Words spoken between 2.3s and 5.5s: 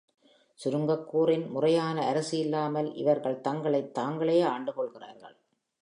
இல்லாமல், இவர்கள் தங்களைத் தாங்களே ஆண்டு கொள்கிறார்கள்.